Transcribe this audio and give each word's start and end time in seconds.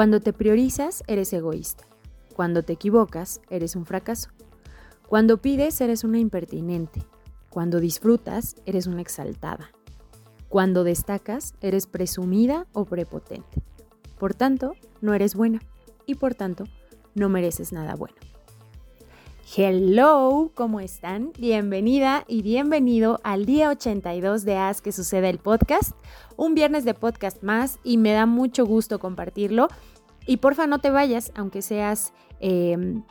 Cuando 0.00 0.20
te 0.20 0.32
priorizas, 0.32 1.04
eres 1.08 1.30
egoísta. 1.34 1.84
Cuando 2.34 2.62
te 2.62 2.72
equivocas, 2.72 3.42
eres 3.50 3.76
un 3.76 3.84
fracaso. 3.84 4.30
Cuando 5.06 5.42
pides, 5.42 5.78
eres 5.82 6.04
una 6.04 6.18
impertinente. 6.18 7.02
Cuando 7.50 7.80
disfrutas, 7.80 8.56
eres 8.64 8.86
una 8.86 9.02
exaltada. 9.02 9.72
Cuando 10.48 10.84
destacas, 10.84 11.52
eres 11.60 11.86
presumida 11.86 12.66
o 12.72 12.86
prepotente. 12.86 13.60
Por 14.18 14.32
tanto, 14.32 14.72
no 15.02 15.12
eres 15.12 15.34
buena 15.34 15.60
y 16.06 16.14
por 16.14 16.34
tanto, 16.34 16.64
no 17.14 17.28
mereces 17.28 17.70
nada 17.70 17.94
bueno. 17.94 18.16
Hello, 19.56 20.52
¿cómo 20.54 20.78
están? 20.78 21.32
Bienvenida 21.36 22.24
y 22.28 22.42
bienvenido 22.42 23.18
al 23.24 23.46
día 23.46 23.70
82 23.70 24.44
de 24.44 24.56
Haz 24.56 24.80
que 24.80 24.92
suceda 24.92 25.28
el 25.28 25.38
podcast. 25.38 25.90
Un 26.36 26.54
viernes 26.54 26.84
de 26.84 26.94
podcast 26.94 27.42
más 27.42 27.80
y 27.82 27.96
me 27.96 28.12
da 28.12 28.26
mucho 28.26 28.64
gusto 28.64 29.00
compartirlo. 29.00 29.66
Y 30.30 30.36
porfa, 30.36 30.68
no 30.68 30.78
te 30.78 30.90
vayas, 30.90 31.32
aunque 31.34 31.60
seas 31.60 32.12
em, 32.38 33.02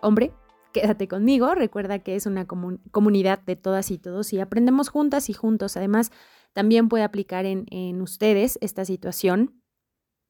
hombre, 0.00 0.32
quédate 0.72 1.06
conmigo. 1.06 1.54
Recuerda 1.54 2.00
que 2.00 2.16
es 2.16 2.26
una 2.26 2.44
comunidad 2.46 3.38
de 3.44 3.54
todas 3.54 3.92
y 3.92 3.98
todos 3.98 4.32
y 4.32 4.40
aprendemos 4.40 4.88
juntas 4.88 5.30
y 5.30 5.32
juntos. 5.32 5.76
Además, 5.76 6.10
también 6.52 6.88
puede 6.88 7.04
aplicar 7.04 7.46
en, 7.46 7.66
en 7.70 8.02
ustedes 8.02 8.58
esta 8.62 8.84
situación. 8.84 9.62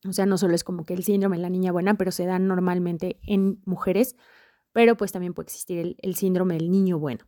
O 0.06 0.12
sea, 0.12 0.26
no 0.26 0.36
solo 0.36 0.54
es 0.54 0.62
como 0.62 0.84
que 0.84 0.92
el 0.92 1.04
síndrome 1.04 1.36
de 1.36 1.42
la 1.42 1.48
niña 1.48 1.72
buena, 1.72 1.94
pero 1.94 2.10
se 2.10 2.26
da 2.26 2.38
normalmente 2.38 3.18
en 3.22 3.62
mujeres 3.64 4.14
pero 4.76 4.94
pues 4.94 5.10
también 5.10 5.32
puede 5.32 5.46
existir 5.46 5.96
el, 5.96 6.16
síndrome 6.16 6.58
del 6.58 6.70
niño 6.70 6.98
bueno. 6.98 7.24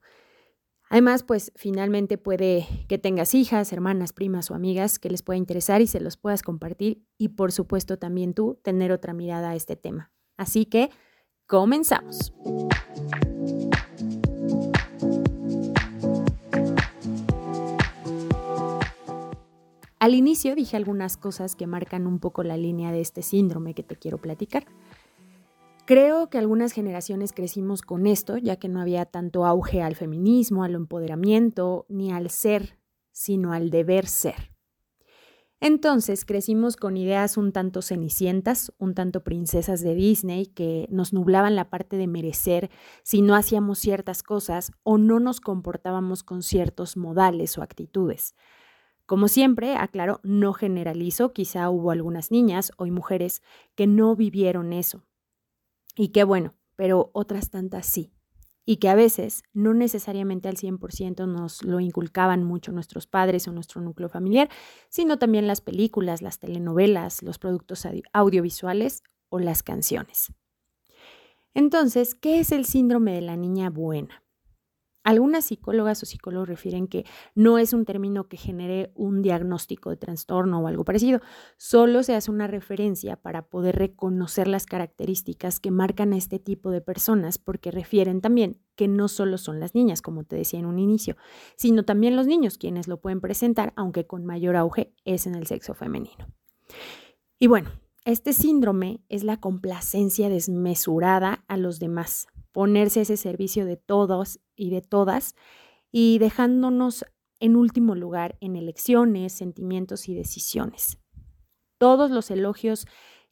Además, 0.90 1.22
pues 1.22 1.52
finalmente 1.54 2.16
puede 2.16 2.66
que 2.88 2.98
tengas 2.98 3.34
hijas, 3.34 3.72
hermanas, 3.72 4.12
primas 4.12 4.50
o 4.50 4.54
amigas 4.54 4.98
que 4.98 5.10
les 5.10 5.22
pueda 5.22 5.36
interesar 5.36 5.82
y 5.82 5.86
se 5.86 6.00
los 6.00 6.16
puedas 6.16 6.42
compartir 6.42 7.04
y 7.18 7.28
por 7.28 7.52
supuesto 7.52 7.98
también 7.98 8.32
tú 8.32 8.58
tener 8.62 8.90
otra 8.90 9.12
mirada 9.12 9.50
a 9.50 9.54
este 9.54 9.76
tema. 9.76 10.12
Así 10.38 10.64
que, 10.64 10.90
comenzamos. 11.46 12.32
Al 20.00 20.14
inicio 20.14 20.54
dije 20.54 20.76
algunas 20.76 21.16
cosas 21.16 21.56
que 21.56 21.66
marcan 21.66 22.06
un 22.06 22.20
poco 22.20 22.44
la 22.44 22.56
línea 22.56 22.92
de 22.92 23.00
este 23.00 23.22
síndrome 23.22 23.74
que 23.74 23.82
te 23.82 23.96
quiero 23.96 24.18
platicar. 24.18 24.64
Creo 25.88 26.28
que 26.28 26.36
algunas 26.36 26.72
generaciones 26.72 27.32
crecimos 27.32 27.80
con 27.80 28.06
esto, 28.06 28.36
ya 28.36 28.56
que 28.56 28.68
no 28.68 28.78
había 28.78 29.06
tanto 29.06 29.46
auge 29.46 29.80
al 29.80 29.96
feminismo, 29.96 30.62
al 30.62 30.74
empoderamiento, 30.74 31.86
ni 31.88 32.12
al 32.12 32.28
ser, 32.28 32.78
sino 33.10 33.54
al 33.54 33.70
deber 33.70 34.06
ser. 34.06 34.52
Entonces 35.60 36.26
crecimos 36.26 36.76
con 36.76 36.98
ideas 36.98 37.38
un 37.38 37.52
tanto 37.52 37.80
cenicientas, 37.80 38.70
un 38.76 38.92
tanto 38.92 39.24
princesas 39.24 39.80
de 39.80 39.94
Disney, 39.94 40.44
que 40.44 40.86
nos 40.90 41.14
nublaban 41.14 41.56
la 41.56 41.70
parte 41.70 41.96
de 41.96 42.06
merecer 42.06 42.68
si 43.02 43.22
no 43.22 43.34
hacíamos 43.34 43.78
ciertas 43.78 44.22
cosas 44.22 44.72
o 44.82 44.98
no 44.98 45.20
nos 45.20 45.40
comportábamos 45.40 46.22
con 46.22 46.42
ciertos 46.42 46.98
modales 46.98 47.56
o 47.56 47.62
actitudes. 47.62 48.34
Como 49.06 49.26
siempre, 49.26 49.74
aclaro, 49.74 50.20
no 50.22 50.52
generalizo, 50.52 51.32
quizá 51.32 51.70
hubo 51.70 51.92
algunas 51.92 52.30
niñas 52.30 52.72
o 52.76 52.84
mujeres 52.84 53.40
que 53.74 53.86
no 53.86 54.14
vivieron 54.16 54.74
eso, 54.74 55.08
y 55.98 56.08
qué 56.08 56.22
bueno, 56.22 56.54
pero 56.76 57.10
otras 57.12 57.50
tantas 57.50 57.84
sí. 57.84 58.12
Y 58.64 58.76
que 58.76 58.88
a 58.88 58.94
veces 58.94 59.42
no 59.52 59.74
necesariamente 59.74 60.48
al 60.48 60.56
100% 60.56 61.26
nos 61.26 61.64
lo 61.64 61.80
inculcaban 61.80 62.44
mucho 62.44 62.70
nuestros 62.70 63.06
padres 63.06 63.48
o 63.48 63.52
nuestro 63.52 63.80
núcleo 63.80 64.08
familiar, 64.08 64.48
sino 64.88 65.18
también 65.18 65.46
las 65.46 65.60
películas, 65.60 66.22
las 66.22 66.38
telenovelas, 66.38 67.22
los 67.22 67.38
productos 67.38 67.86
audiovisuales 68.12 69.02
o 69.28 69.40
las 69.40 69.62
canciones. 69.62 70.32
Entonces, 71.54 72.14
¿qué 72.14 72.38
es 72.38 72.52
el 72.52 72.64
síndrome 72.64 73.14
de 73.14 73.22
la 73.22 73.36
niña 73.36 73.68
buena? 73.68 74.22
Algunas 75.08 75.46
psicólogas 75.46 76.02
o 76.02 76.06
psicólogos 76.06 76.50
refieren 76.50 76.86
que 76.86 77.06
no 77.34 77.56
es 77.56 77.72
un 77.72 77.86
término 77.86 78.28
que 78.28 78.36
genere 78.36 78.92
un 78.94 79.22
diagnóstico 79.22 79.88
de 79.88 79.96
trastorno 79.96 80.60
o 80.60 80.66
algo 80.66 80.84
parecido, 80.84 81.22
solo 81.56 82.02
se 82.02 82.14
hace 82.14 82.30
una 82.30 82.46
referencia 82.46 83.16
para 83.16 83.46
poder 83.48 83.76
reconocer 83.76 84.48
las 84.48 84.66
características 84.66 85.60
que 85.60 85.70
marcan 85.70 86.12
a 86.12 86.18
este 86.18 86.38
tipo 86.38 86.70
de 86.70 86.82
personas, 86.82 87.38
porque 87.38 87.70
refieren 87.70 88.20
también 88.20 88.60
que 88.76 88.86
no 88.86 89.08
solo 89.08 89.38
son 89.38 89.60
las 89.60 89.74
niñas, 89.74 90.02
como 90.02 90.24
te 90.24 90.36
decía 90.36 90.60
en 90.60 90.66
un 90.66 90.78
inicio, 90.78 91.16
sino 91.56 91.86
también 91.86 92.14
los 92.14 92.26
niños 92.26 92.58
quienes 92.58 92.86
lo 92.86 93.00
pueden 93.00 93.22
presentar, 93.22 93.72
aunque 93.76 94.06
con 94.06 94.26
mayor 94.26 94.56
auge 94.56 94.92
es 95.06 95.26
en 95.26 95.36
el 95.36 95.46
sexo 95.46 95.72
femenino. 95.72 96.26
Y 97.38 97.46
bueno, 97.46 97.70
este 98.04 98.34
síndrome 98.34 99.00
es 99.08 99.24
la 99.24 99.40
complacencia 99.40 100.28
desmesurada 100.28 101.46
a 101.48 101.56
los 101.56 101.78
demás, 101.78 102.26
ponerse 102.58 103.02
ese 103.02 103.16
servicio 103.16 103.66
de 103.66 103.76
todos 103.76 104.40
y 104.56 104.70
de 104.70 104.82
todas 104.82 105.36
y 105.92 106.18
dejándonos 106.18 107.04
en 107.38 107.54
último 107.54 107.94
lugar 107.94 108.36
en 108.40 108.56
elecciones, 108.56 109.32
sentimientos 109.32 110.08
y 110.08 110.14
decisiones. 110.16 110.98
Todos 111.78 112.10
los 112.10 112.32
elogios 112.32 112.88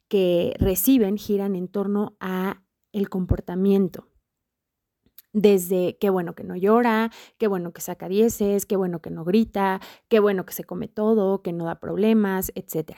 que 0.07 0.55
reciben 0.59 1.17
giran 1.17 1.57
en 1.57 1.67
torno 1.67 2.15
a 2.21 2.63
el 2.93 3.09
comportamiento. 3.09 4.07
Desde 5.33 5.97
qué 5.99 6.09
bueno 6.09 6.33
que 6.33 6.45
no 6.45 6.55
llora, 6.55 7.11
qué 7.37 7.47
bueno 7.47 7.73
que 7.73 7.81
saca 7.81 8.07
dieces, 8.07 8.65
qué 8.65 8.77
bueno 8.77 9.01
que 9.01 9.09
no 9.09 9.25
grita, 9.25 9.81
qué 10.07 10.21
bueno 10.21 10.45
que 10.45 10.53
se 10.53 10.63
come 10.63 10.87
todo, 10.87 11.41
que 11.41 11.51
no 11.51 11.65
da 11.65 11.81
problemas, 11.81 12.53
etc. 12.55 12.95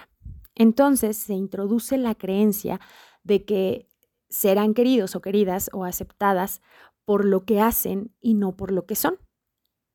Entonces 0.53 1.17
se 1.17 1.33
introduce 1.33 1.97
la 1.97 2.13
creencia 2.13 2.79
de 3.23 3.45
que 3.45 3.88
serán 4.29 4.73
queridos 4.73 5.15
o 5.15 5.21
queridas 5.21 5.69
o 5.73 5.83
aceptadas 5.83 6.61
por 7.05 7.25
lo 7.25 7.43
que 7.43 7.59
hacen 7.59 8.13
y 8.21 8.35
no 8.35 8.55
por 8.55 8.71
lo 8.71 8.85
que 8.85 8.95
son. 8.95 9.17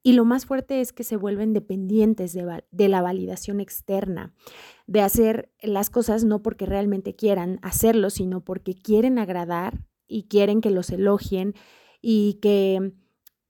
Y 0.07 0.13
lo 0.13 0.27
más 0.27 0.45
fuerte 0.45 0.83
es 0.83 0.93
que 0.93 1.03
se 1.03 1.17
vuelven 1.17 1.55
dependientes 1.55 2.35
de, 2.35 2.89
la 2.89 3.01
validación 3.01 3.59
externa, 3.59 4.35
de 4.87 5.01
hacer 5.01 5.51
las 5.63 5.89
cosas 5.89 6.25
no 6.25 6.43
porque 6.43 6.67
realmente 6.67 7.17
quieran 7.17 7.59
hacerlo, 7.63 8.11
sino 8.11 8.45
porque 8.45 8.75
quieren 8.75 9.19
agradar 9.19 9.87
y 10.07 10.25
quieren 10.25 10.61
que 10.61 10.71
los 10.71 10.91
elogien 10.91 11.55
y 12.03 12.35
que 12.43 12.93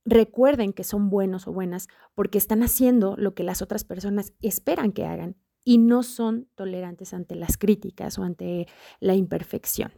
recuerden 0.05 0.71
que 0.71 0.85
son 0.85 1.09
buenos 1.09 1.45
o 1.45 1.51
buenas 1.51 1.89
porque 2.13 2.37
están 2.37 2.63
haciendo 2.63 3.15
lo 3.17 3.33
que 3.33 3.43
las 3.43 3.61
otras 3.61 3.83
personas 3.83 4.31
esperan 4.41 4.93
que 4.93 5.05
hagan 5.05 5.35
y 5.65 5.79
no 5.79 6.03
son 6.03 6.47
tolerantes 6.55 7.13
ante 7.13 7.35
las 7.35 7.57
críticas 7.57 8.17
o 8.17 8.23
ante 8.23 8.67
la 9.01 9.15
imperfección. 9.15 9.91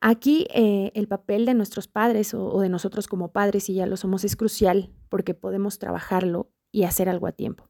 Aquí 0.00 0.46
eh, 0.54 0.92
el 0.94 1.08
papel 1.08 1.44
de 1.44 1.54
nuestros 1.54 1.88
padres 1.88 2.32
o, 2.32 2.60
de 2.60 2.68
nosotros 2.68 3.08
como 3.08 3.32
padres, 3.32 3.64
si 3.64 3.74
ya 3.74 3.86
lo 3.86 3.96
somos, 3.96 4.22
es 4.24 4.36
crucial 4.36 4.92
porque 5.08 5.34
podemos 5.34 5.78
trabajarlo 5.78 6.52
y 6.70 6.84
hacer 6.84 7.08
algo 7.08 7.26
a 7.26 7.32
tiempo. 7.32 7.68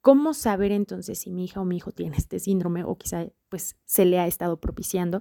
¿Cómo 0.00 0.34
saber 0.34 0.72
entonces 0.72 1.20
si 1.20 1.30
mi 1.30 1.44
hija 1.44 1.60
o 1.60 1.64
mi 1.64 1.76
hijo 1.76 1.92
tiene 1.92 2.16
este 2.16 2.40
síndrome 2.40 2.84
o 2.84 2.98
quizá 2.98 3.26
pues 3.48 3.76
se 3.84 4.04
le 4.04 4.18
ha 4.18 4.26
estado 4.26 4.60
propiciando? 4.60 5.20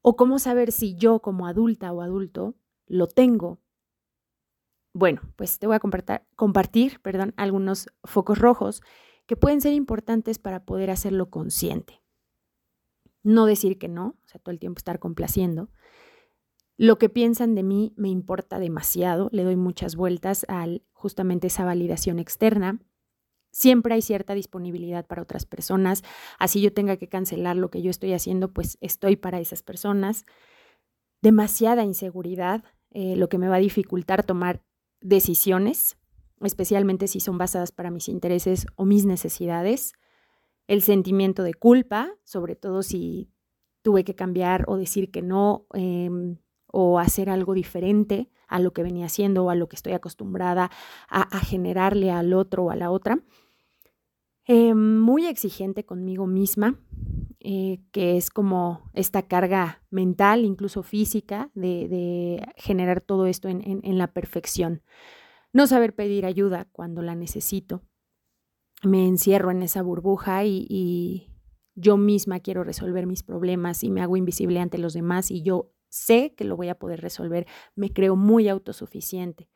¿O 0.00 0.16
cómo 0.16 0.38
saber 0.38 0.72
si 0.72 0.96
yo 0.96 1.20
como 1.20 1.46
adulta 1.46 1.92
o 1.92 2.00
adulto 2.00 2.56
lo 2.86 3.06
tengo? 3.06 3.60
Bueno, 4.94 5.20
pues 5.36 5.58
te 5.58 5.66
voy 5.66 5.76
a 5.76 5.80
compartir, 5.80 6.22
compartir 6.34 7.00
perdón, 7.02 7.34
algunos 7.36 7.88
focos 8.04 8.38
rojos 8.38 8.80
que 9.26 9.36
pueden 9.36 9.60
ser 9.60 9.74
importantes 9.74 10.38
para 10.38 10.64
poder 10.64 10.90
hacerlo 10.90 11.28
consciente 11.28 12.05
no 13.26 13.44
decir 13.44 13.76
que 13.76 13.88
no, 13.88 14.16
o 14.24 14.28
sea, 14.28 14.40
todo 14.40 14.52
el 14.52 14.60
tiempo 14.60 14.78
estar 14.78 15.00
complaciendo. 15.00 15.68
Lo 16.76 16.96
que 16.96 17.08
piensan 17.08 17.54
de 17.54 17.64
mí 17.64 17.92
me 17.96 18.08
importa 18.08 18.58
demasiado, 18.60 19.28
le 19.32 19.42
doy 19.42 19.56
muchas 19.56 19.96
vueltas 19.96 20.46
a 20.48 20.66
justamente 20.92 21.48
esa 21.48 21.64
validación 21.64 22.20
externa. 22.20 22.80
Siempre 23.50 23.94
hay 23.94 24.02
cierta 24.02 24.34
disponibilidad 24.34 25.06
para 25.06 25.22
otras 25.22 25.44
personas, 25.44 26.04
así 26.38 26.60
yo 26.60 26.72
tenga 26.72 26.98
que 26.98 27.08
cancelar 27.08 27.56
lo 27.56 27.70
que 27.70 27.82
yo 27.82 27.90
estoy 27.90 28.12
haciendo, 28.12 28.52
pues 28.52 28.78
estoy 28.80 29.16
para 29.16 29.40
esas 29.40 29.62
personas. 29.62 30.24
Demasiada 31.20 31.82
inseguridad, 31.82 32.62
eh, 32.90 33.16
lo 33.16 33.28
que 33.28 33.38
me 33.38 33.48
va 33.48 33.56
a 33.56 33.60
dificultar 33.60 34.22
tomar 34.22 34.62
decisiones, 35.00 35.96
especialmente 36.42 37.08
si 37.08 37.18
son 37.18 37.38
basadas 37.38 37.72
para 37.72 37.90
mis 37.90 38.08
intereses 38.08 38.66
o 38.76 38.84
mis 38.84 39.04
necesidades 39.04 39.94
el 40.66 40.82
sentimiento 40.82 41.42
de 41.42 41.54
culpa, 41.54 42.14
sobre 42.24 42.56
todo 42.56 42.82
si 42.82 43.30
tuve 43.82 44.04
que 44.04 44.14
cambiar 44.14 44.64
o 44.68 44.76
decir 44.76 45.10
que 45.10 45.22
no 45.22 45.66
em, 45.72 46.38
o 46.66 46.98
hacer 46.98 47.30
algo 47.30 47.54
diferente 47.54 48.28
a 48.48 48.58
lo 48.58 48.72
que 48.72 48.82
venía 48.82 49.06
haciendo 49.06 49.44
o 49.44 49.50
a 49.50 49.54
lo 49.54 49.68
que 49.68 49.76
estoy 49.76 49.92
acostumbrada 49.92 50.70
a, 51.08 51.40
generarle 51.40 52.10
al 52.10 52.32
otro 52.32 52.64
o 52.64 52.70
a 52.70 52.76
la 52.76 52.90
otra. 52.90 53.20
Em, 54.44 54.98
muy 55.00 55.26
exigente 55.26 55.84
conmigo 55.84 56.26
misma, 56.26 56.78
eh, 57.40 57.78
que 57.92 58.16
es 58.16 58.30
como 58.30 58.90
esta 58.92 59.22
carga 59.22 59.82
mental, 59.90 60.44
incluso 60.44 60.82
física, 60.82 61.50
de, 61.54 62.44
generar 62.56 63.00
todo 63.00 63.26
esto 63.26 63.48
en 63.48 63.98
la 63.98 64.12
perfección. 64.12 64.82
No 65.52 65.66
saber 65.66 65.94
pedir 65.94 66.26
ayuda 66.26 66.66
cuando 66.72 67.02
la 67.02 67.14
necesito 67.14 67.82
me 68.82 69.06
encierro 69.06 69.50
en 69.50 69.62
esa 69.62 69.82
burbuja 69.82 70.44
y, 70.44 71.32
yo 71.78 71.98
misma 71.98 72.40
quiero 72.40 72.64
resolver 72.64 73.06
mis 73.06 73.22
problemas 73.22 73.84
y 73.84 73.90
me 73.90 74.00
hago 74.00 74.16
invisible 74.16 74.60
ante 74.60 74.78
los 74.78 74.94
demás 74.94 75.30
y 75.30 75.42
yo 75.42 75.74
sé 75.90 76.34
que 76.34 76.44
lo 76.44 76.56
voy 76.56 76.70
a 76.70 76.78
poder 76.78 77.02
resolver, 77.02 77.46
me 77.74 77.92
creo 77.92 78.16
muy 78.16 78.48
autosuficiente. 78.48 79.50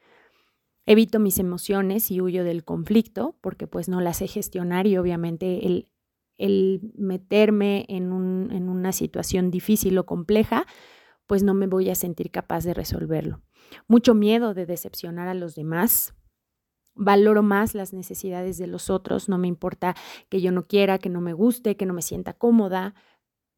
Evito 0.84 1.19
mis 1.19 1.38
emociones 1.38 2.11
y 2.11 2.20
huyo 2.20 2.44
del 2.44 2.62
conflicto 2.62 3.38
porque 3.40 3.67
pues 3.67 3.88
no 3.88 4.02
las 4.02 4.19
sé 4.19 4.28
gestionar 4.28 4.87
y 4.87 4.99
obviamente 4.99 5.66
el, 5.66 5.88
el 6.37 6.93
meterme 6.94 7.87
en, 7.88 8.12
un, 8.12 8.50
en 8.52 8.69
una 8.69 8.93
situación 8.93 9.50
difícil 9.50 9.96
o 9.96 10.05
compleja, 10.05 10.66
pues 11.26 11.43
no 11.43 11.55
me 11.55 11.66
voy 11.66 11.88
a 11.88 11.94
sentir 11.94 12.31
capaz 12.31 12.64
de 12.64 12.75
resolverlo. 12.75 13.40
Mucho 13.88 14.14
miedo 14.14 14.52
de 14.52 14.66
decepcionar 14.66 15.28
a 15.28 15.34
los 15.34 15.55
demás, 15.55 16.14
valoro 17.00 17.43
más 17.43 17.75
las 17.75 17.94
necesidades 17.94 18.58
de 18.58 18.67
los 18.67 18.91
otros, 18.91 19.29
no 19.29 19.38
me 19.38 19.49
importa 19.49 19.97
que 20.29 20.43
yo 20.43 20.52
no 20.52 20.67
quiera, 20.67 20.99
que 20.99 21.08
no 21.08 21.23
me 21.23 21.32
guste, 21.32 21.76
que 21.76 21.87
no 21.87 21.94
me 21.94 22.02
sienta 22.02 22.35
cómoda, 22.35 22.94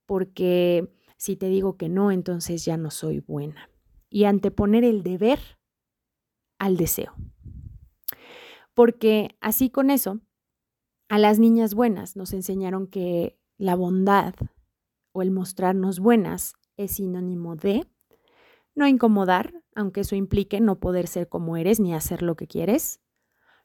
porque 0.07 0.89
si 1.17 1.37
te 1.37 1.49
digo 1.49 1.77
que 1.77 1.89
no, 1.89 2.13
entonces 2.13 2.65
ya 2.65 2.77
no 2.77 2.91
soy 2.91 3.19
buena. 3.19 3.69
Y 4.09 4.25
anteponer 4.25 4.85
el 4.85 5.03
deber 5.03 5.41
al 6.59 6.77
deseo. 6.77 7.15
Porque 8.75 9.37
así 9.41 9.71
con 9.71 9.91
eso, 9.91 10.21
a 11.09 11.19
las 11.19 11.41
niñas 11.41 11.75
buenas 11.75 12.17
nos 12.17 12.33
enseñaron 12.33 12.87
que 12.87 13.39
la 13.59 13.75
bondad 13.75 14.35
o 15.13 15.23
el 15.23 15.33
mostrarnos 15.33 15.99
buenas 15.99 16.55
es 16.77 16.93
sinónimo 16.93 17.57
de 17.57 17.89
no 18.75 18.87
incomodar, 18.87 19.53
aunque 19.75 20.03
eso 20.03 20.15
implique 20.15 20.61
no 20.61 20.79
poder 20.79 21.09
ser 21.09 21.29
como 21.29 21.57
eres 21.57 21.81
ni 21.81 21.93
hacer 21.93 22.23
lo 22.23 22.37
que 22.37 22.47
quieres, 22.47 23.02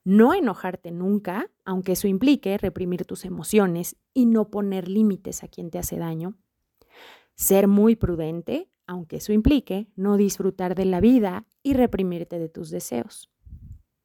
no 0.07 0.33
enojarte 0.33 0.91
nunca, 0.91 1.51
aunque 1.65 1.91
eso 1.91 2.07
implique 2.07 2.57
reprimir 2.57 3.03
tus 3.03 3.25
emociones 3.25 3.97
y 4.13 4.25
no 4.25 4.49
poner 4.49 4.87
límites 4.87 5.43
a 5.43 5.49
quien 5.49 5.69
te 5.69 5.79
hace 5.79 5.97
daño. 5.97 6.37
Ser 7.35 7.67
muy 7.67 7.97
prudente, 7.97 8.71
aunque 8.85 9.17
eso 9.17 9.33
implique 9.33 9.91
no 9.97 10.15
disfrutar 10.15 10.75
de 10.75 10.85
la 10.85 11.01
vida 11.01 11.45
y 11.61 11.73
reprimirte 11.73 12.39
de 12.39 12.47
tus 12.47 12.69
deseos. 12.69 13.29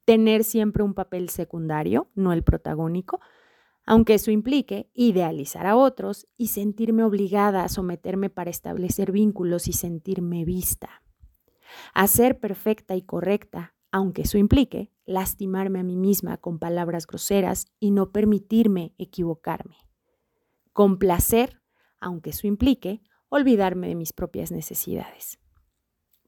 Tener 0.03 0.43
siempre 0.43 0.83
un 0.83 0.93
papel 0.93 1.29
secundario, 1.29 2.09
no 2.15 2.33
el 2.33 2.43
protagónico, 2.43 3.21
aunque 3.85 4.15
eso 4.15 4.29
implique 4.29 4.89
idealizar 4.93 5.65
a 5.65 5.77
otros 5.77 6.27
y 6.35 6.47
sentirme 6.47 7.05
obligada 7.05 7.63
a 7.63 7.69
someterme 7.69 8.29
para 8.29 8.49
establecer 8.49 9.13
vínculos 9.13 9.69
y 9.69 9.71
sentirme 9.71 10.43
vista. 10.43 11.01
A 11.93 12.07
ser 12.07 12.41
perfecta 12.41 12.93
y 12.97 13.03
correcta, 13.03 13.72
aunque 13.93 14.23
eso 14.23 14.39
implique 14.39 14.91
lastimarme 15.05 15.79
a 15.79 15.83
mí 15.83 15.95
misma 15.95 16.37
con 16.37 16.57
palabras 16.57 17.05
groseras 17.05 17.67
y 17.79 17.91
no 17.91 18.11
permitirme 18.11 18.95
equivocarme. 18.97 19.77
Complacer, 20.73 21.61
aunque 21.99 22.31
eso 22.31 22.47
implique 22.47 23.03
olvidarme 23.29 23.87
de 23.87 23.95
mis 23.95 24.11
propias 24.11 24.51
necesidades. 24.51 25.37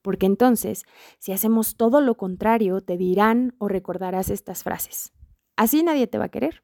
Porque 0.03 0.27
entonces, 0.27 0.83
si 1.17 1.31
hacemos 1.31 1.75
todo 1.75 2.01
lo 2.01 2.17
contrario, 2.17 2.81
te 2.81 2.97
dirán 2.97 3.55
o 3.57 3.67
recordarás 3.67 4.29
estas 4.29 4.61
frases. 4.61 5.11
Así 5.55 5.81
nadie 5.81 6.05
te 6.05 6.19
va 6.19 6.25
a 6.25 6.29
querer. 6.29 6.63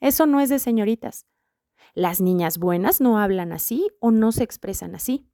Eso 0.00 0.26
no 0.26 0.40
es 0.40 0.48
de 0.48 0.58
señoritas. 0.58 1.26
Las 1.94 2.20
niñas 2.20 2.58
buenas 2.58 3.00
no 3.00 3.20
hablan 3.20 3.52
así 3.52 3.88
o 4.00 4.10
no 4.10 4.32
se 4.32 4.42
expresan 4.42 4.96
así. 4.96 5.30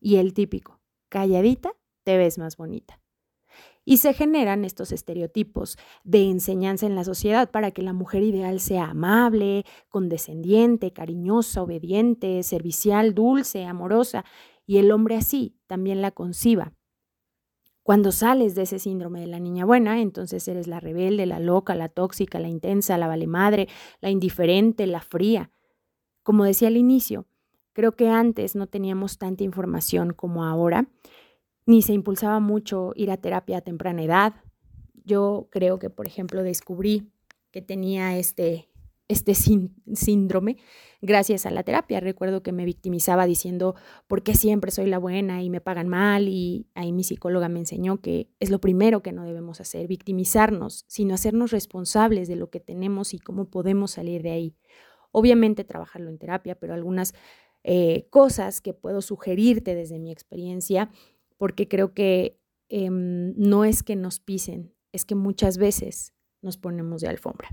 Y 0.00 0.16
el 0.16 0.32
típico, 0.32 0.80
calladita, 1.10 1.72
te 2.02 2.16
ves 2.16 2.38
más 2.38 2.56
bonita. 2.56 3.03
Y 3.84 3.98
se 3.98 4.14
generan 4.14 4.64
estos 4.64 4.92
estereotipos 4.92 5.76
de 6.04 6.30
enseñanza 6.30 6.86
en 6.86 6.94
la 6.94 7.04
sociedad 7.04 7.50
para 7.50 7.70
que 7.70 7.82
la 7.82 7.92
mujer 7.92 8.22
ideal 8.22 8.60
sea 8.60 8.90
amable, 8.90 9.64
condescendiente, 9.90 10.92
cariñosa, 10.92 11.62
obediente, 11.62 12.42
servicial, 12.42 13.14
dulce, 13.14 13.64
amorosa, 13.64 14.24
y 14.66 14.78
el 14.78 14.90
hombre 14.90 15.16
así 15.16 15.56
también 15.66 16.00
la 16.00 16.10
conciba. 16.10 16.72
Cuando 17.82 18.12
sales 18.12 18.54
de 18.54 18.62
ese 18.62 18.78
síndrome 18.78 19.20
de 19.20 19.26
la 19.26 19.38
niña 19.38 19.66
buena, 19.66 20.00
entonces 20.00 20.48
eres 20.48 20.66
la 20.66 20.80
rebelde, 20.80 21.26
la 21.26 21.38
loca, 21.38 21.74
la 21.74 21.90
tóxica, 21.90 22.40
la 22.40 22.48
intensa, 22.48 22.96
la 22.96 23.08
vale 23.08 23.26
madre, 23.26 23.68
la 24.00 24.08
indiferente, 24.08 24.86
la 24.86 25.02
fría. 25.02 25.50
Como 26.22 26.44
decía 26.44 26.68
al 26.68 26.78
inicio, 26.78 27.26
creo 27.74 27.92
que 27.92 28.08
antes 28.08 28.56
no 28.56 28.66
teníamos 28.68 29.18
tanta 29.18 29.44
información 29.44 30.14
como 30.14 30.46
ahora 30.46 30.88
ni 31.66 31.82
se 31.82 31.92
impulsaba 31.92 32.40
mucho 32.40 32.92
ir 32.94 33.10
a 33.10 33.16
terapia 33.16 33.58
a 33.58 33.60
temprana 33.62 34.02
edad. 34.02 34.34
Yo 35.04 35.48
creo 35.50 35.78
que, 35.78 35.90
por 35.90 36.06
ejemplo, 36.06 36.42
descubrí 36.42 37.12
que 37.50 37.62
tenía 37.62 38.16
este, 38.16 38.68
este 39.08 39.34
síndrome 39.34 40.56
gracias 41.00 41.46
a 41.46 41.50
la 41.50 41.62
terapia. 41.62 42.00
Recuerdo 42.00 42.42
que 42.42 42.52
me 42.52 42.64
victimizaba 42.64 43.26
diciendo, 43.26 43.74
¿por 44.06 44.22
qué 44.22 44.34
siempre 44.34 44.70
soy 44.70 44.86
la 44.86 44.98
buena 44.98 45.42
y 45.42 45.50
me 45.50 45.60
pagan 45.60 45.88
mal? 45.88 46.28
Y 46.28 46.66
ahí 46.74 46.92
mi 46.92 47.04
psicóloga 47.04 47.48
me 47.48 47.60
enseñó 47.60 48.00
que 48.00 48.28
es 48.40 48.50
lo 48.50 48.60
primero 48.60 49.02
que 49.02 49.12
no 49.12 49.24
debemos 49.24 49.60
hacer, 49.60 49.86
victimizarnos, 49.86 50.84
sino 50.88 51.14
hacernos 51.14 51.50
responsables 51.50 52.28
de 52.28 52.36
lo 52.36 52.50
que 52.50 52.60
tenemos 52.60 53.14
y 53.14 53.18
cómo 53.18 53.50
podemos 53.50 53.92
salir 53.92 54.22
de 54.22 54.32
ahí. 54.32 54.56
Obviamente 55.12 55.64
trabajarlo 55.64 56.10
en 56.10 56.18
terapia, 56.18 56.56
pero 56.56 56.74
algunas 56.74 57.14
eh, 57.62 58.08
cosas 58.10 58.60
que 58.60 58.74
puedo 58.74 59.00
sugerirte 59.00 59.74
desde 59.74 59.98
mi 59.98 60.10
experiencia 60.10 60.90
porque 61.36 61.68
creo 61.68 61.94
que 61.94 62.40
em, 62.68 63.34
no 63.36 63.64
es 63.64 63.82
que 63.82 63.96
nos 63.96 64.20
pisen, 64.20 64.74
es 64.92 65.04
que 65.04 65.14
muchas 65.14 65.58
veces 65.58 66.14
nos 66.42 66.56
ponemos 66.56 67.00
de 67.00 67.08
alfombra. 67.08 67.48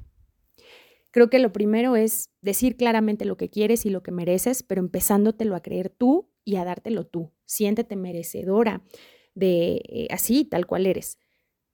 Creo 1.11 1.29
que 1.29 1.39
lo 1.39 1.51
primero 1.51 1.95
es 1.95 2.31
decir 2.41 2.77
claramente 2.77 3.25
lo 3.25 3.35
que 3.35 3.49
quieres 3.49 3.85
y 3.85 3.89
lo 3.89 4.01
que 4.01 4.11
mereces, 4.11 4.63
pero 4.63 4.81
empezándotelo 4.81 5.55
a 5.55 5.61
creer 5.61 5.89
tú 5.89 6.31
y 6.45 6.55
a 6.55 6.63
dártelo 6.63 7.05
tú. 7.05 7.33
Siéntete 7.45 7.97
merecedora 7.97 8.83
de 9.35 9.81
eh, 9.89 10.07
así, 10.09 10.45
tal 10.45 10.65
cual 10.65 10.85
eres. 10.85 11.17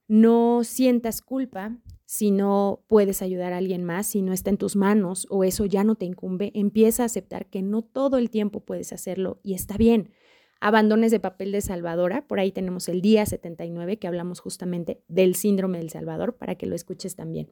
No 0.08 0.64
sientas 0.64 1.22
culpa 1.22 1.78
si 2.06 2.32
no 2.32 2.86
puedes 2.88 3.22
ayudar 3.22 3.54
a 3.54 3.58
alguien 3.58 3.84
más, 3.84 4.08
si 4.08 4.22
no 4.22 4.34
está 4.34 4.50
en 4.50 4.58
tus 4.58 4.76
manos 4.76 5.28
o 5.30 5.44
eso 5.44 5.66
ya 5.66 5.84
no 5.84 5.96
te 5.96 6.06
incumbe. 6.06 6.52
Empieza 6.56 7.04
a 7.04 7.08
aceptar 7.08 7.48
que 7.50 7.62
no 7.62 7.84
todo 7.84 8.18
el 8.18 8.30
tiempo 8.30 8.62
puedes 8.62 8.94
hacerlo 8.94 9.40
y 9.44 9.54
está 9.54 9.78
bien. 9.78 10.12
Abandones 10.60 11.12
de 11.12 11.20
papel 11.20 11.52
de 11.52 11.62
salvadora. 11.62 12.28
Por 12.28 12.40
ahí 12.40 12.52
tenemos 12.52 12.90
el 12.90 13.02
día 13.02 13.26
79 13.26 14.00
que 14.00 14.08
hablamos 14.08 14.40
justamente 14.40 15.04
del 15.08 15.36
síndrome 15.36 15.78
del 15.78 15.90
Salvador 15.90 16.38
para 16.38 16.56
que 16.56 16.66
lo 16.66 16.76
escuches 16.76 17.16
también. 17.16 17.52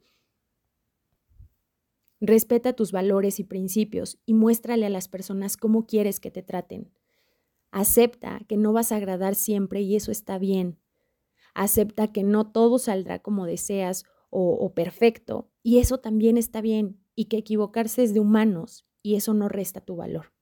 Respeta 2.20 2.74
tus 2.74 2.92
valores 2.92 3.40
y 3.40 3.44
principios 3.44 4.18
y 4.26 4.34
muéstrale 4.34 4.86
a 4.88 4.90
las 4.90 5.08
personas 5.08 5.58
cómo 5.58 5.86
quieres 5.86 6.20
que 6.20 6.32
te 6.32 6.42
traten. 6.42 6.92
Acepta 7.72 8.40
que 8.48 8.58
no 8.58 8.74
vas 8.74 8.92
a 8.92 8.96
agradar 8.96 9.36
siempre 9.36 9.82
y 9.82 9.96
eso 9.96 10.12
está 10.12 10.40
bien. 10.40 10.80
Acepta 11.54 12.08
que 12.08 12.24
no 12.24 12.52
todo 12.52 12.80
saldrá 12.80 13.20
como 13.20 13.46
deseas 13.46 14.04
o, 14.30 14.54
o 14.54 14.74
perfecto 14.74 15.52
y 15.62 15.78
eso 15.80 16.00
también 16.00 16.38
está 16.38 16.62
bien 16.62 17.00
y 17.14 17.26
que 17.26 17.38
equivocarse 17.38 18.04
es 18.04 18.14
de 18.14 18.20
humanos 18.20 18.86
y 19.04 19.16
eso 19.16 19.34
no 19.34 19.48
resta 19.48 19.82
tu 19.82 19.96
valor. 19.96 20.34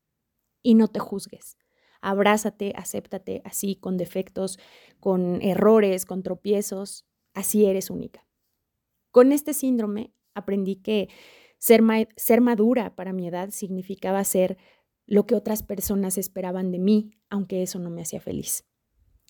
Y 0.62 0.76
no 0.76 0.88
te 0.88 1.00
juzgues 1.00 1.58
abrázate, 2.04 2.74
acéptate 2.76 3.42
así, 3.46 3.76
con 3.76 3.98
defectos, 3.98 4.60
con 5.00 5.42
errores, 5.42 6.06
con 6.06 6.22
tropiezos, 6.22 7.06
así 7.34 7.66
eres 7.66 7.90
única. 7.90 8.28
Con 9.12 9.32
este 9.32 9.54
síndrome 9.54 10.14
aprendí 10.34 10.76
que 10.76 11.10
ser, 11.58 11.82
ser 12.16 12.42
madura 12.42 12.96
para 12.96 13.14
mi 13.14 13.28
edad 13.28 13.50
significaba 13.50 14.24
ser 14.24 14.58
lo 15.06 15.26
que 15.26 15.36
otras 15.36 15.64
personas 15.64 16.18
esperaban 16.18 16.72
de 16.72 16.80
mí, 16.80 17.12
aunque 17.30 17.62
eso 17.62 17.80
no 17.80 17.90
me 17.90 18.02
hacía 18.02 18.22
feliz. 18.22 18.66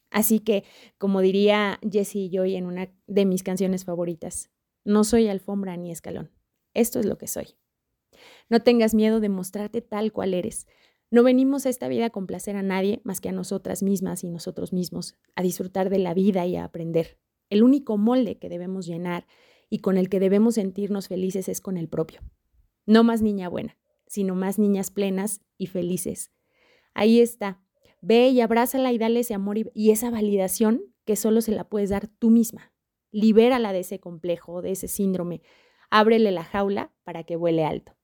Así 0.09 0.39
que, 0.39 0.63
como 0.97 1.21
diría 1.21 1.79
Jessie 1.89 2.29
Joy 2.31 2.55
en 2.55 2.67
una 2.67 2.91
de 3.07 3.25
mis 3.25 3.41
canciones 3.41 3.83
favoritas, 3.83 4.51
no 4.85 5.03
soy 5.03 5.27
alfombra 5.27 5.75
ni 5.77 5.91
escalón. 5.91 6.31
Esto 6.73 6.99
es 6.99 7.05
lo 7.05 7.17
que 7.17 7.27
soy. 7.27 7.55
No 8.49 8.61
tengas 8.61 8.93
miedo 8.93 9.19
de 9.19 9.29
mostrarte 9.29 9.81
tal 9.81 10.11
cual 10.11 10.33
eres. 10.33 10.67
No 11.13 11.22
venimos 11.22 11.67
a 11.67 11.70
esta 11.70 11.89
vida 11.89 12.08
a 12.08 12.10
complacer 12.10 12.55
a 12.55 12.63
nadie 12.63 13.00
más 13.03 13.22
que 13.22 13.29
a 13.29 13.34
nosotras 13.34 13.84
mismas 13.84 14.24
y 14.24 14.29
nosotros 14.29 14.74
mismos, 14.74 15.13
a 15.36 15.43
disfrutar 15.43 15.91
de 15.91 16.00
la 16.00 16.15
vida 16.15 16.48
y 16.48 16.55
a 16.55 16.63
aprender. 16.63 17.20
El 17.51 17.62
único 17.62 18.00
molde 18.00 18.39
que 18.39 18.50
debemos 18.50 18.88
llenar 18.88 19.27
y 19.70 19.77
con 19.77 19.98
el 19.98 20.10
que 20.10 20.20
debemos 20.20 20.55
sentirnos 20.55 21.10
felices 21.10 21.50
es 21.50 21.62
con 21.62 21.77
el 21.77 21.88
propio. 21.88 22.22
No 22.88 23.03
más 23.03 23.22
niña 23.22 23.48
buena, 23.48 23.77
sino 24.08 24.34
más 24.34 24.58
niñas 24.58 24.89
plenas 24.89 25.41
y 25.55 25.67
felices. 25.67 26.32
Ahí 26.96 27.20
está. 27.20 27.62
Ve 28.01 28.29
y 28.29 28.41
abrázala 28.41 28.91
y 28.91 28.98
dale 28.98 29.20
ese 29.20 29.36
amor 29.36 29.60
y, 29.60 29.91
esa 29.91 30.10
validación 30.10 30.82
que 31.05 31.15
solo 31.15 31.41
se 31.41 31.51
la 31.51 31.70
puedes 31.70 31.91
dar 31.91 32.08
tú 32.08 32.32
misma. 32.32 32.74
Libérala 33.12 33.72
de 33.72 33.82
ese 33.82 34.00
complejo, 34.00 34.63
de 34.63 34.72
ese 34.72 34.88
síndrome. 34.88 35.43
Ábrele 35.91 36.32
la 36.32 36.43
jaula 36.43 36.91
para 37.03 37.24
que 37.24 37.36
vuele 37.36 37.65
alto. 37.65 37.96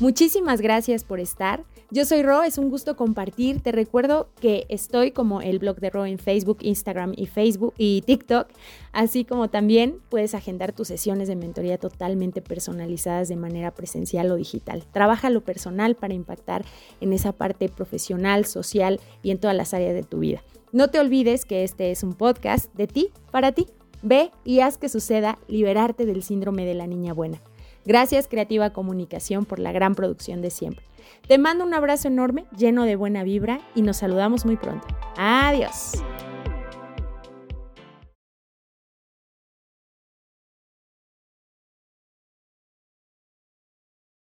Muchísimas 0.00 0.60
gracias 0.60 1.04
por 1.04 1.20
estar. 1.20 1.64
Yo 1.90 2.04
soy 2.04 2.22
Ro, 2.24 2.42
es 2.42 2.58
un 2.58 2.68
gusto 2.68 2.96
compartir. 2.96 3.60
Te 3.60 3.70
recuerdo 3.70 4.28
que 4.40 4.66
estoy 4.68 5.12
como 5.12 5.40
el 5.40 5.60
blog 5.60 5.76
de 5.76 5.88
Ro 5.88 6.04
en 6.04 6.18
Facebook, 6.18 6.58
Instagram 6.62 7.12
y 7.16 7.26
Facebook 7.26 7.74
y 7.78 8.02
TikTok, 8.02 8.48
así 8.92 9.24
como 9.24 9.48
también 9.48 10.00
puedes 10.08 10.34
agendar 10.34 10.72
tus 10.72 10.88
sesiones 10.88 11.28
de 11.28 11.36
mentoría 11.36 11.78
totalmente 11.78 12.42
personalizadas 12.42 13.28
de 13.28 13.36
manera 13.36 13.70
presencial 13.72 14.32
o 14.32 14.34
digital. 14.34 14.84
Trabaja 14.90 15.30
lo 15.30 15.42
personal 15.42 15.94
para 15.94 16.14
impactar 16.14 16.64
en 17.00 17.12
esa 17.12 17.30
parte 17.30 17.68
profesional, 17.68 18.46
social 18.46 18.98
y 19.22 19.30
en 19.30 19.38
todas 19.38 19.56
las 19.56 19.74
áreas 19.74 19.94
de 19.94 20.02
tu 20.02 20.18
vida. 20.18 20.42
No 20.72 20.90
te 20.90 20.98
olvides 20.98 21.44
que 21.44 21.62
este 21.62 21.92
es 21.92 22.02
un 22.02 22.14
podcast 22.14 22.74
de 22.74 22.88
ti 22.88 23.10
para 23.30 23.52
ti. 23.52 23.68
Ve 24.02 24.32
y 24.44 24.58
haz 24.58 24.76
que 24.76 24.88
suceda 24.88 25.38
liberarte 25.46 26.04
del 26.04 26.24
síndrome 26.24 26.66
de 26.66 26.74
la 26.74 26.88
niña 26.88 27.14
buena. 27.14 27.40
Gracias 27.84 28.28
Creativa 28.28 28.70
Comunicación 28.70 29.44
por 29.44 29.58
la 29.58 29.72
gran 29.72 29.94
producción 29.94 30.42
de 30.42 30.50
siempre. 30.50 30.84
Te 31.26 31.38
mando 31.38 31.64
un 31.64 31.74
abrazo 31.74 32.08
enorme, 32.08 32.46
lleno 32.56 32.84
de 32.84 32.96
buena 32.96 33.24
vibra 33.24 33.60
y 33.74 33.82
nos 33.82 33.98
saludamos 33.98 34.46
muy 34.46 34.56
pronto. 34.56 34.86
Adiós. 35.16 35.92